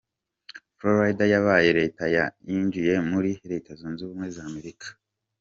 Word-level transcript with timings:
Florida 0.77 1.23
yabaye 1.33 1.69
leta 1.79 2.03
ya 2.15 2.25
yinjiye 2.49 2.93
muri 3.09 3.29
Leta 3.51 3.69
zunze 3.79 4.01
ubumwe 4.03 4.27
za 4.35 4.43
Amerika. 4.49 4.87